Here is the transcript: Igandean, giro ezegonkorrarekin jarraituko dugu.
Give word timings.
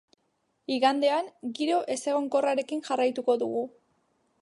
Igandean, 0.75 1.29
giro 1.61 1.77
ezegonkorrarekin 1.97 2.85
jarraituko 2.91 3.41
dugu. 3.45 3.67